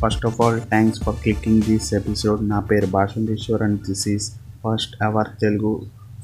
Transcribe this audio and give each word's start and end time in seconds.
First 0.00 0.26
of 0.26 0.40
all 0.40 0.60
thanks 0.70 1.02
for 1.04 1.14
clicking 1.14 1.62
this 1.62 1.94
episode 1.94 2.48
నా 2.48 2.60
పేరు 2.60 2.86
Bhashanteshwar 2.90 3.62
and 3.62 3.80
this 3.80 4.08
is 4.08 4.26
first 4.64 5.02
our 5.02 5.28
Telugu 5.40 5.72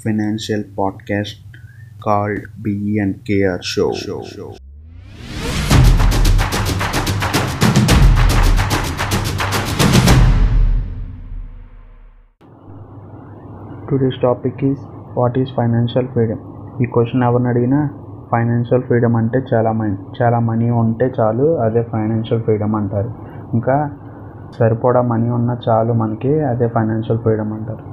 financial 0.04 0.64
podcast 0.78 1.40
called 2.06 2.62
B E 2.62 2.98
and 2.98 3.16
K R 3.22 3.64
show 3.64 3.92
show 4.04 4.22
show 4.34 4.48
today's 13.88 14.22
topic 14.22 14.64
is 14.64 14.82
what 15.16 15.38
is 15.38 15.50
financial 15.56 16.08
freedom 16.08 16.42
ఈ 16.82 16.86
question 16.86 17.22
ఎవరిని 17.22 17.48
అడిగినా 17.48 17.80
financial 18.30 18.82
freedom 18.82 19.16
అంటే 19.16 19.38
చాలా 19.54 19.72
money 19.72 19.96
చాలా 20.22 20.38
money 20.38 20.70
ఉంటే 20.70 21.12
చాలు 21.20 21.58
అదే 21.58 21.82
ఫైనాన్షియల్ 21.82 22.42
ఫ్రీడమ్ 22.42 22.74
అంటారు. 22.74 23.10
ఇంకా 23.52 23.90
సరిపడా 24.58 25.02
మనీ 25.02 25.30
ఉన్నా 25.30 25.56
చాలు 25.68 25.92
మనకి 25.92 26.40
అదే 26.40 26.68
ఫైనాన్షియల్ 26.68 27.20
ఫ్రీడమ్ 27.20 27.52
అంటారు. 27.52 27.84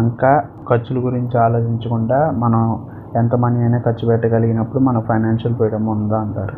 ఇంకా 0.00 0.42
ఖర్చుల 0.68 0.98
గురించి 1.04 1.38
ఆలోచించకుండా 1.38 2.30
మనం 2.30 2.86
ఎంత 3.16 3.34
మనీ 3.34 3.60
అయినా 3.60 3.78
ఖర్చు 3.78 4.08
పెట్టగలిగినప్పుడు 4.08 4.82
మన 4.82 4.98
ఫైనాన్షియల్ 5.00 5.56
ఫ్రీడమ్ 5.56 5.88
ఉందా 5.88 6.18
అంటారు. 6.18 6.56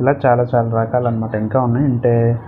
ఇలా 0.00 0.14
చాలా 0.26 0.46
చాలా 0.54 0.82
రకాలు 0.82 1.06
అనమాట 1.06 1.34
ఇంకా 1.34 1.60
ఉన్నాయి. 1.60 1.86
అంటే 1.86 2.40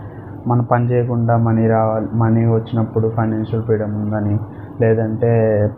మనం 0.47 0.65
పని 0.65 0.91
చేయకుండా 0.91 1.37
మనీ 1.37 1.69
రావాలి 1.69 2.09
మనీ 2.15 2.47
వచ్చినప్పుడు 2.47 3.09
ఫైనాన్షియల్ 3.09 3.65
ఫ్రీడమ్ 3.65 3.95
ఉందని 3.95 4.39
లేదంటే 4.81 5.31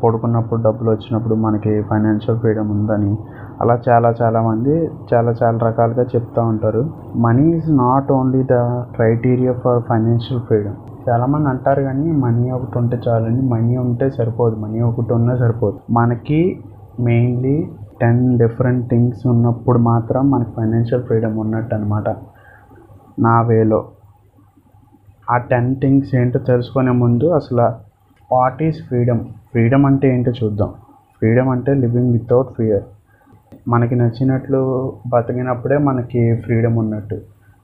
పడుకున్నప్పుడు 0.04 0.62
డబ్బులు 0.62 0.90
వచ్చినప్పుడు 0.90 1.34
మనకి 1.34 1.82
ఫైనాన్షియల్ 1.82 2.38
ఫ్రీడమ్ 2.38 2.70
ఉందని 2.70 3.18
అలా 3.60 3.74
చాలా 3.88 4.14
చాలామంది 4.22 4.72
చాలా 5.14 5.34
చాలా 5.42 5.58
రకాలుగా 5.58 6.02
చెప్తూ 6.02 6.42
ఉంటారు. 6.42 6.82
Money 7.16 7.44
is 7.56 7.76
not 7.76 8.12
only 8.12 8.42
the 8.42 8.56
criteria 8.96 9.52
for 9.52 9.82
financial 9.82 10.42
freedom 10.42 10.74
చాలామంది 11.08 11.48
అంటారు 11.48 11.82
కానీ 11.82 12.12
మనీ 12.12 12.50
ఒకటి 12.50 12.78
ఉంటే 12.78 13.00
చాలండి. 13.08 13.42
మనీ 13.42 13.76
ఉంటే 13.76 14.10
సరిపోదు. 14.10 14.56
మనీ 14.56 14.80
ఒకటి 14.80 15.12
ఉన్నా 15.12 15.36
సరిపోదు. 15.36 15.78
మనకి 15.90 16.40
మెయిన్లీ 17.00 17.68
టెన్ 18.00 18.38
డిఫరెంట్ 18.38 18.90
థింగ్స్ 18.90 19.26
ఉన్నప్పుడు 19.26 19.78
మాత్రం 19.78 20.30
మనకి 20.30 20.50
ఫైనాన్షియల్ 20.56 21.04
ఫ్రీడమ్ 21.04 21.38
ఉన్నట్టు 21.38 21.74
అనమాట 21.74 22.08
నా 23.18 23.40
వేలో. 23.42 23.80
ఆ 25.30 25.36
టెన్ 25.36 25.76
థింగ్స్ 25.76 26.14
ఏంటో 26.14 26.38
తెలుసుకునే 26.38 26.90
ముందు 26.90 27.24
అసలు 27.24 27.66
వాట్ 28.34 28.62
ఈజ్ 28.62 28.82
ఫ్రీడమ్ 28.88 29.20
ఫ్రీడమ్ 29.52 29.86
అంటే 29.86 30.14
ఏంటో 30.14 30.32
చూద్దాం. 30.44 30.68
ఫ్రీడమ్ 31.18 31.48
అంటే 31.48 31.74
లివింగ్ 31.74 32.12
వితౌట్ 32.12 32.48
ఫియర్ 32.56 32.84
మనకి 33.68 33.94
నచ్చినట్లు 33.94 34.60
బతికినప్పుడే 35.06 35.78
మనకి 35.78 36.34
ఫ్రీడమ్ 36.34 36.78
ఉన్నట్టు. 36.78 37.16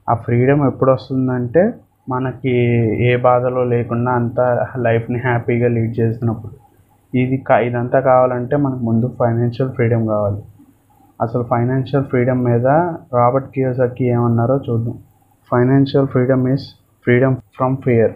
ఆ 0.09 0.13
ఫ్రీడమ్ 0.13 0.67
ఎప్పుడు 0.67 0.91
వస్తుందంటే 0.91 1.73
మనకి 2.09 2.53
ఏ 3.09 3.15
బాధలో 3.15 3.63
లేకుండా 3.63 4.11
అంతా 4.11 4.45
లైఫ్ని 4.77 5.19
హ్యాపీగా 5.19 5.67
లీడ్ 5.67 5.99
చేసినప్పుడు 5.99 6.53
ఇది 7.13 7.37
కా 7.37 7.59
ఇదంతా 7.59 7.99
కావాలంటే 7.99 8.55
మనకు 8.55 8.83
ముందు 8.83 9.15
ఫైనాన్షియల్ 9.19 9.71
ఫ్రీడమ్ 9.71 10.07
కావాలి. 10.07 10.41
అసలు 11.21 11.43
ఫైనాన్షియల్ 11.43 12.05
ఫ్రీడమ్ 12.05 12.43
మీద 12.43 12.67
రాబర్ట్ 13.13 13.49
కియోసకి 13.49 14.05
ఏమన్నారో 14.05 14.55
చూద్దాం. 14.57 14.95
Financial 15.51 16.07
freedom 16.07 16.47
is 16.47 16.65
freedom 17.05 17.35
from 17.57 17.77
fear. 17.77 18.13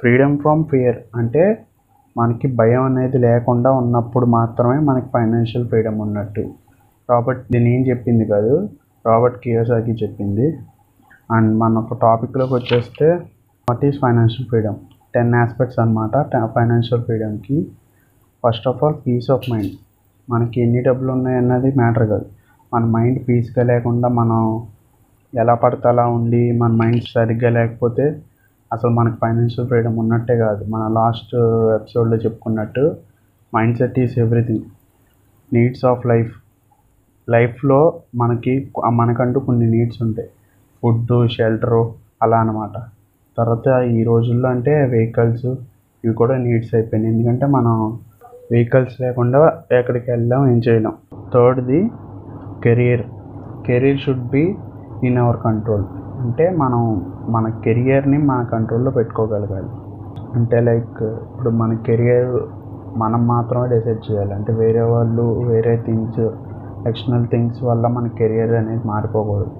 Freedom 0.00 0.38
from 0.38 0.64
fear 0.64 0.98
అంటే 1.14 1.65
మనకి 2.18 2.46
భయం 2.58 2.82
అనేది 2.82 3.18
లేకుండా 3.18 3.70
ఉన్నప్పుడు 3.72 4.26
మాత్రమే 4.26 4.78
మనకి 4.78 5.08
ఫైనాన్షియల్ 5.14 5.68
ఫ్రీడమ్ 5.68 6.00
ఉన్నట్టు. 6.00 6.44
రాబర్ట్ 7.10 7.42
దీని 7.52 7.76
ఏం 7.76 7.82
చెప్పింది 7.86 8.24
కాదు? 8.24 8.54
రాబర్ట్ 9.06 9.38
కియోసాకి 9.38 9.92
చెప్పింది. 9.92 10.46
అండ్ 11.32 11.58
మన 11.58 11.78
ఒక 11.78 11.98
టాపిక్లోకి 12.02 12.54
వచ్చేస్తే 12.54 13.06
what 13.68 13.84
is 13.84 13.98
financial 14.02 14.48
freedom 14.48 14.78
ten 15.14 15.34
aspects 15.34 15.78
అనమాట 15.78 16.16
financial 16.54 17.04
ఫ్రీడమ్కి 17.04 17.58
first 18.44 18.68
of 18.68 18.84
all 18.84 18.94
peace 19.06 19.30
of 19.30 19.46
mind 19.52 19.74
మనకి 20.28 20.60
ఎన్ని 20.60 20.80
డబ్బులు 20.82 21.12
ఉన్నాయన్నది 21.12 21.68
మ్యాటర్ 21.76 22.08
కాదు. 22.08 22.26
మన 22.74 22.84
మైండ్ 22.84 23.28
పీస్గా 23.28 23.64
లేకుండా 23.64 24.08
మనం 24.08 24.40
ఎలా 25.32 25.54
పడితే 25.54 25.88
అలా 25.88 26.06
ఉండి 26.06 26.52
మన 26.52 26.72
మైండ్ 26.72 27.02
సరిగ్గా 27.14 27.50
లేకపోతే 27.50 28.04
అసలు 28.72 28.90
మనకు 28.90 29.16
ఫైనాన్షియల్ 29.22 29.68
ఫ్రీడమ్ 29.68 29.98
ఉన్నట్టే 29.98 30.36
కాదు. 30.36 30.64
మన 30.64 30.88
లాస్ట్ 30.92 31.34
ఎపిసోడ్లో 31.74 32.16
చెప్పుకున్నట్టు 32.16 32.94
mindset 33.78 33.98
is 33.98 34.18
everything 34.18 34.64
needs 35.52 35.84
of 35.84 36.06
life 36.06 36.32
లైఫ్లో 37.30 38.00
మనకి 38.14 38.70
మనకంటూ 38.92 39.40
కొన్ని 39.40 39.66
నీడ్స్ 39.70 40.02
ఉంటాయి. 40.02 40.28
ఫుడ్ 40.82 41.30
షెల్టరు 41.30 41.94
అలా 42.22 42.36
అనమాట 42.40 42.76
తర్వాత 43.38 43.82
ఈ 43.82 44.02
రోజుల్లో 44.02 44.48
అంటే 44.48 44.84
వెహికల్స్ 44.84 45.46
ఇవి 46.04 46.14
కూడా 46.14 46.36
నీడ్స్ 46.36 46.74
అయిపోయినాయి. 46.74 47.14
ఎందుకంటే 47.14 47.46
మనం 47.46 47.98
వెహికల్స్ 48.50 49.00
లేకుండా 49.00 49.62
ఎక్కడికి 49.72 50.10
వెళ్ళాం 50.10 50.48
ఏం 50.50 50.60
చేయలేం. 50.68 50.92
థర్డ్ది 51.34 51.90
career 52.64 53.02
career 53.66 54.00
should 54.00 54.24
be 54.28 54.54
in 55.04 55.18
our 55.18 55.36
control 55.44 55.84
అంటే 56.20 56.50
మనం 56.50 56.82
మన 57.28 57.48
కెరియర్ని 57.64 58.18
మన 58.18 58.42
కంట్రోల్లో 58.52 58.90
పెట్టుకోగలగాలి. 58.90 59.68
అంటే 60.34 60.60
లైక్ 60.60 61.02
ఇప్పుడు 61.02 61.50
మన 61.50 61.74
కెరియర్ 61.86 62.30
మనం 62.96 63.26
మాత్రమే 63.26 63.68
డిసైడ్ 63.68 64.12
చేయాలి. 64.12 64.34
అంటే 64.34 64.52
వేరే 64.52 64.82
వాళ్ళు 64.82 65.22
వేరే 65.22 65.82
థింగ్స్ 65.86 66.20
ఎక్స్టర్నల్ 66.86 67.26
థింగ్స్ 67.26 67.64
వల్ల 67.64 67.86
మన 67.86 68.06
కెరియర్ 68.08 68.52
అనేది 68.54 68.88
మారిపోకూడదు. 68.88 69.50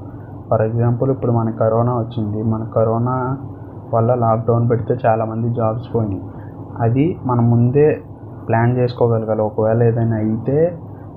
ఫర్ 0.50 0.62
ఎగ్జాంపుల్ 0.62 1.10
ఇప్పుడు 1.10 1.32
మన 1.32 1.50
కరోనా 1.50 1.98
వచ్చింది. 1.98 2.42
మన 2.42 2.64
కరోనా 2.76 3.16
వల్ల 3.94 4.14
లాక్డౌన్ 4.14 4.70
పెడితే 4.70 4.96
చాలామంది 5.06 5.54
జాబ్స్ 5.54 5.94
పోయినాయి. 5.94 6.22
అది 6.80 7.20
మనం 7.26 7.50
ముందే 7.50 7.86
ప్లాన్ 8.48 8.76
చేసుకోగలగాలి. 8.76 9.40
ఒకవేళ 9.40 9.82
ఏదైనా 9.82 10.16
అయితే 10.16 10.56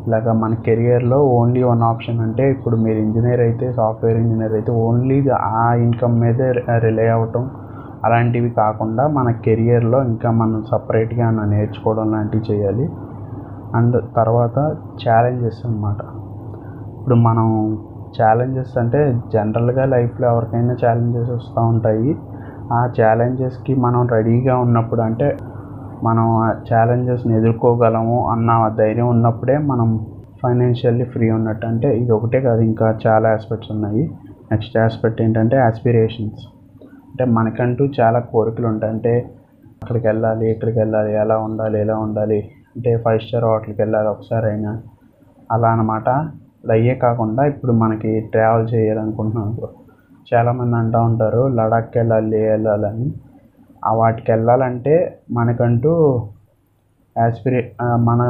ఇలాగ 0.06 0.28
uh, 0.32 0.38
మన 0.42 0.54
కెరియర్లో 0.66 1.18
ఓన్లీ 1.38 1.62
వన్ 1.64 1.82
ఆప్షన్ 1.84 2.20
అంటే 2.26 2.44
ఇప్పుడు 2.52 2.76
మీరు 2.84 3.00
ఇంజనీర్ 3.06 3.42
అయితే 3.42 3.66
సాఫ్ట్వేర్ 3.80 4.18
ఇంజనీర్ 4.18 4.54
అయితే 4.54 4.72
ఓన్లీ 4.86 5.18
ఆ 5.58 5.66
ఇన్కమ్ 5.86 6.16
మీదే 6.22 6.48
రిలే 6.86 7.08
uh, 7.08 7.16
అవ్వటం 7.16 7.46
అలాంటివి 8.06 8.50
కాకుండా 8.60 9.04
మన 9.18 9.30
కెరియర్లో 9.46 10.00
ఇంకా 10.04 10.30
మనం 10.42 10.60
సపరేట్గా 10.72 11.26
నేర్చుకోవడం 11.54 12.08
లాంటివి 12.12 12.44
చేయాలి. 12.50 12.86
అండ్ 13.76 13.98
తర్వాత 14.16 14.58
ఛాలెంజెస్ 15.04 15.60
అనమాట 15.66 16.02
ఇప్పుడు 17.00 17.18
మనం 17.28 17.48
ఛాలెంజెస్ 18.18 18.74
అంటే 18.81 19.02
జనరల్గా 19.34 19.84
లైఫ్లో 19.96 20.26
ఎవరికైనా 20.34 20.76
ఛాలెంజెస్ 20.84 21.30
వస్తూ 21.30 21.62
ఉంటాయి. 21.74 22.12
ఆ 22.72 22.80
ఛాలెంజెస్కి 22.98 23.74
మనం 23.86 24.02
రెడీగా 24.16 24.56
ఉన్నప్పుడు 24.58 25.02
అంటే 25.02 25.28
మనం 26.08 26.26
ఆ 26.40 26.48
ఛాలెంజెస్ని 26.68 27.34
ఎదుర్కోగలము 27.40 28.18
అన్న 28.34 28.50
ధైర్యం 28.80 29.08
ఉన్నప్పుడే 29.08 29.56
మనం 29.72 29.88
ఫైనాన్షియల్లీ 30.42 31.06
ఫ్రీ 31.14 31.28
ఉన్నట్టు 31.38 31.66
అంటే 31.72 31.90
ఇది 32.02 32.12
ఒకటే 32.18 32.40
కాదు 32.48 32.62
ఇంకా 32.70 32.88
చాలా 33.06 33.30
ఆస్పెక్ట్స్ 33.38 33.72
ఉన్నాయి. 33.76 34.04
నెక్స్ట్ 34.52 34.76
ఆస్పెక్ట్ 34.84 35.20
ఏంటంటే 35.22 35.58
ఆస్పిరేషన్స్ 35.66 36.44
అంటే 37.10 37.26
మనకంటూ 37.38 37.84
చాలా 38.00 38.20
కోరికలు 38.32 38.68
ఉంటాయి. 38.72 38.94
అంటే 38.96 39.14
అక్కడికి 39.82 40.06
వెళ్ళాలి 40.08 40.46
ఇక్కడికి 40.54 40.80
వెళ్ళాలి 40.84 41.12
ఎలా 41.24 41.36
ఉండాలి 41.48 41.78
ఎలా 41.86 41.96
ఉండాలి. 42.06 42.40
అంటే 42.76 42.92
ఫైవ్ 43.04 43.22
స్టార్ 43.26 43.46
హోటల్కి 43.50 43.80
వెళ్ళాలి 43.84 44.10
ఒకసారి 44.16 44.48
అయినా 44.52 44.72
అలా 45.50 45.70
అనమాట 45.76 46.10
అయ్యే 46.76 46.94
కాకుండా 47.04 47.42
ఇప్పుడు 47.52 47.74
మనకి 47.84 48.12
ట్రావెల్ 48.34 48.68
చేయాలనుకుంటున్నాం 48.74 49.50
చాలామంది 50.28 50.76
అంటూ 50.81 51.00
ఉంటారు 51.10 51.42
లడాక్కి 51.58 51.98
వెళ్ళాలి 52.00 52.40
వెళ్ళాలని. 52.52 53.08
వాటికి 53.88 54.32
వెళ్ళాలంటే 54.32 55.20
మనకంటూ 55.32 56.28
యాస్పిరే 57.18 57.72
మన 57.82 58.22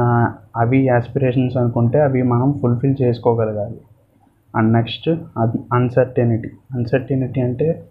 అవి 0.56 0.86
యాస్పిరేషన్స్ 0.86 1.56
అనుకుంటే 1.56 2.00
అవి 2.00 2.22
మనం 2.22 2.58
ఫుల్ఫిల్ 2.62 2.96
చేసుకోగలగాలి. 3.02 3.80
అండ్ 4.56 4.72
నెక్స్ట్ 4.72 5.08
అన్సర్టెనిటీ 5.72 6.50
అన్సర్టెనిటీ 6.74 7.40
అంటే 7.40 7.84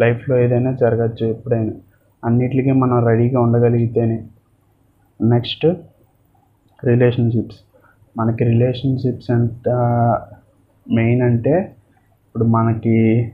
లైఫ్లో 0.00 0.38
ఏదైనా 0.38 0.72
జరగచ్చు 0.72 1.26
ఎప్పుడైనా. 1.26 1.72
అన్నిటికీ 2.24 2.72
మనం 2.72 3.06
రెడీగా 3.06 3.40
ఉండగలిగితేనే. 3.40 4.24
Next 5.20 5.66
relationships. 6.84 7.58
మనకి 8.18 8.44
రిలేషన్షిప్స్ 8.44 9.30
ఎంత 9.30 9.68
మెయిన్ 10.92 11.22
అంటే 11.22 11.60
ఇప్పుడు 12.26 12.44
మనకి 12.44 13.32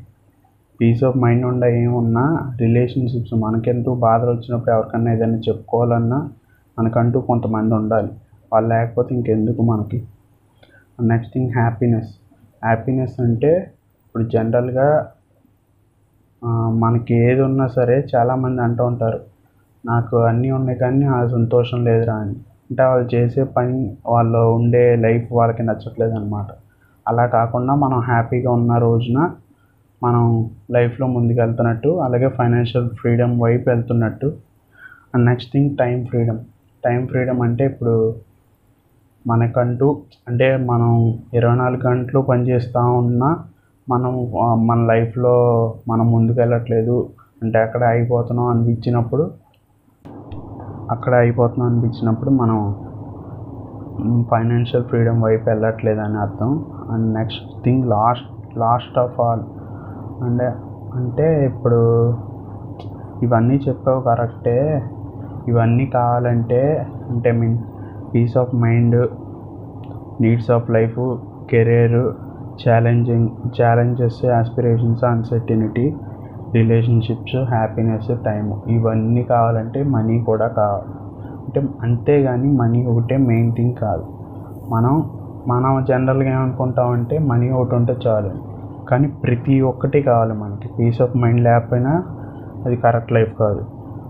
పీస్ 0.80 1.02
ఆఫ్ 1.04 1.16
మైండ్ 1.16 1.44
ఉండ 1.44 1.64
ఏమున్నా 1.80 2.24
రిలేషన్షిప్స్ 2.60 3.34
మనకెంతో 3.42 3.92
బాధలు 4.04 4.30
వచ్చినప్పుడు 4.30 4.70
ఎవరికన్నా 4.70 5.10
ఏదైనా 5.12 5.38
చెప్పుకోవాలన్నా 5.48 6.18
మనకంటూ 6.76 7.18
కొంతమంది 7.28 7.72
ఉండాలి. 7.74 8.10
వాళ్ళు 8.52 8.68
లేకపోతే 8.68 9.10
ఇంకెందుకు 9.14 9.62
మనకి? 9.62 9.98
నెక్స్ట్ 11.10 11.32
థింగ్ 11.34 11.52
హ్యాపీనెస్ 11.56 12.12
హ్యాపీనెస్ 12.62 13.16
అంటే 13.20 13.52
ఇప్పుడు 14.04 14.24
జనరల్గా 14.28 14.88
మనకి 16.82 17.14
ఏది 17.24 17.42
ఉన్నా 17.42 17.66
సరే 17.76 17.96
చాలామంది 18.12 18.60
అంటూ 18.62 18.82
ఉంటారు 18.86 19.20
నాకు 19.84 20.16
అన్నీ 20.24 20.48
ఉన్నాయి 20.50 20.78
కానీ 20.78 21.04
ఆ 21.10 21.20
సంతోషం 21.26 21.78
లేదురా 21.84 22.16
అని. 22.22 22.34
అంటే 22.70 22.82
వాళ్ళు 22.84 23.06
చేసే 23.14 23.42
పని 23.56 23.76
వాళ్ళు 24.06 24.40
ఉండే 24.56 24.84
లైఫ్ 24.96 25.28
వాళ్ళకి 25.32 25.62
నచ్చట్లేదు 25.62 26.14
అనమాట 26.14 26.50
అలా 27.06 27.24
కాకుండా 27.28 27.72
మనం 27.84 27.98
హ్యాపీగా 28.08 28.50
ఉన్న 28.52 28.72
రోజున 28.78 29.18
మనం 30.02 30.50
లైఫ్లో 30.70 31.06
ముందుకెళ్తున్నట్టు 31.06 31.88
అలాగే 31.88 32.28
ఫైనాన్షియల్ 32.28 32.90
ఫ్రీడమ్ 32.90 33.40
వైపు 33.42 33.68
వెళ్తున్నట్టు. 33.70 34.26
And 35.14 35.26
next 35.26 35.52
thing 35.52 35.76
time 35.76 36.04
freedom. 36.04 36.38
Time 36.84 37.06
freedom 37.06 37.42
అంటే 37.42 37.64
ఇప్పుడు 37.64 38.14
మనకంటూ 39.26 40.02
అంటే 40.28 40.56
మనం 40.56 41.18
ఇరవై 41.34 41.56
నాలుగు 41.56 41.82
గంటలు 41.88 42.20
పనిచేస్తూ 42.20 42.80
ఉన్నా 42.92 43.38
మనం 43.88 44.32
మన 44.66 44.86
లైఫ్లో 44.86 45.34
మనం 45.88 46.12
ముందుకెళ్ళట్లేదు. 46.12 47.10
అంటే 47.42 47.58
అక్కడ 47.58 47.82
అయిపోతున్నాం 47.84 48.46
అనిపించినప్పుడు 48.46 49.30
అక్కడ 50.90 51.14
అయిపోతున్నాం 51.14 51.68
అనిపించినప్పుడు 51.72 52.30
మనం 52.30 52.58
ఫైనాన్షియల్ 54.30 54.84
ఫ్రీడమ్ 54.84 55.22
వైపు 55.22 55.48
వెళ్ళట్లేదు 55.48 56.00
అని 56.00 56.16
అర్థం. 56.16 56.66
And 56.90 57.14
next 57.14 57.64
thing 57.64 57.84
last 57.88 58.58
last 58.58 58.98
of 58.98 59.20
all 59.20 59.40
అంటే 60.22 60.46
అంటే 60.94 61.46
ఇప్పుడు 61.46 61.80
ఇవన్నీ 63.22 63.54
చెప్పావు 63.68 64.00
కరెక్టే. 64.00 64.58
ఇవన్నీ 65.48 65.86
కావాలంటే 65.86 66.60
అంటే 67.10 67.32
mean 67.32 67.58
peace 68.14 68.36
of 68.36 68.54
mind 68.54 68.96
needs 70.20 70.50
of 70.50 70.70
life 70.70 70.98
career 71.50 72.00
challenging 72.62 73.28
challenges 73.60 74.24
aspirations 74.38 75.04
uncertainty 75.04 75.94
relationships 76.54 77.36
happiness 77.36 78.10
time 78.24 78.46
ఇవన్నీ 78.68 79.22
కావాలంటే 79.24 79.82
మనీ 79.82 80.22
కూడా 80.22 80.48
కావాలి. 80.48 80.92
అంటే 81.46 81.60
అంతేగాని 81.82 82.48
మనీ 82.52 82.86
ఒకటే 82.86 83.16
మెయిన్ 83.16 83.52
థింగ్ 83.52 83.74
కాదు. 83.74 84.04
మనం 84.70 84.94
మనం 85.48 85.84
జనరల్గా 85.88 86.30
ఏమనుకుంటామంటే 86.30 87.18
మనీ 87.18 87.50
ఒకటి 87.50 87.74
ఉంటే 87.74 87.96
చాలు. 88.06 88.30
కానీ 88.90 89.08
ప్రతి 89.08 89.60
ఒక్కటి 89.60 90.02
కావాలి 90.02 90.32
మనకి. 90.32 90.68
పీస్ 90.78 91.02
ఆఫ్ 91.02 91.16
మైండ్ 91.16 91.40
లేకపోయినా 91.40 91.92
అది 92.66 92.76
కరెక్ట్ 92.76 93.12
లైఫ్ 93.12 93.34
కాదు. 93.34 93.62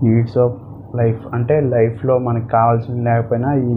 నీడ్స్ 0.02 0.38
ఆఫ్ 0.38 0.56
లైఫ్ 0.96 1.26
అంటే 1.34 1.60
లైఫ్లో 1.60 2.18
మనకి 2.18 2.48
కావాల్సింది 2.48 3.04
లేకపోయినా 3.04 3.52
ఈ 3.54 3.74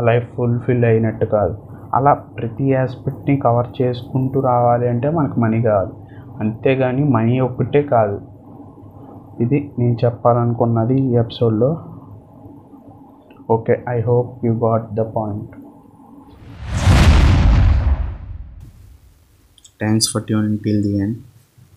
లైఫ్ 0.00 0.28
ఫుల్ఫిల్ 0.36 0.84
అయినట్టు 0.84 1.26
కాదు. 1.26 1.54
అలా 1.94 2.12
ప్రతి 2.12 2.74
ఆస్పెక్ట్ని 2.74 3.36
కవర్ 3.36 3.66
చేసుకుంటూ 3.82 4.40
రావాలి 4.40 4.88
అంటే 4.88 5.08
మనకు 5.10 5.40
మనీ 5.40 5.62
కావాలి. 5.62 5.92
అంతేగాని 6.40 7.04
మనీ 7.04 7.40
ఒక్కటే 7.40 7.82
కాదు. 7.82 8.20
ఇది 9.40 9.70
నేను 9.78 9.96
చెప్పాలనుకున్నది 10.04 11.00
ఈ 11.00 11.16
ఎపిసోడ్లో 11.16 11.76
okay 13.50 13.84
I 13.88 14.00
hope 14.00 14.46
you 14.46 14.52
got 14.52 14.94
the 14.94 15.00
point 15.00 15.52
thanks 19.80 20.12
for 20.12 20.22
tuning 20.22 20.58
till 20.58 20.82
the 20.82 20.98
end 20.98 21.18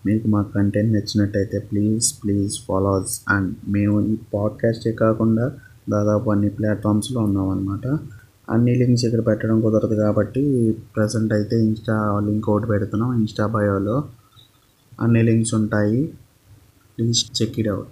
మీకు 0.06 0.28
మా 0.28 0.42
కంటెంట్ 0.42 0.92
నచ్చినట్టయితే 0.92 1.58
please 1.58 2.14
please 2.24 2.60
follow 2.64 3.00
us 3.00 3.20
and 3.28 3.54
మేము 3.68 4.00
ఈ 4.00 4.16
పాడ్కాస్టే 4.34 4.92
కాకుండా 4.92 5.52
దాదాపు 5.88 6.30
అన్ని 6.30 6.48
ప్లాట్ఫామ్స్లో 6.50 7.20
ఉన్నామన్నమాట 7.20 7.86
అన్ని 8.50 8.74
లింక్స్ 8.74 9.04
ఇక్కడ 9.04 9.26
పెట్టడం 9.26 9.60
కుదరదు 9.60 9.94
కాబట్టి 9.94 10.42
ప్రజెంట్ 10.96 11.32
అయితే 11.32 11.64
ఇన్స్టా 11.64 12.20
లింక్ 12.26 12.48
ఒకటి 12.48 12.66
పెడుతున్నాం 12.66 13.18
ఇన్స్టా 13.18 13.46
బయోలో 13.46 14.04
అన్ని 15.00 15.22
లింక్స్ 15.22 15.54
ఉంటాయి. 15.54 16.06
Please 16.98 17.42
check 17.42 17.58
it 17.58 17.68
out 17.68 17.88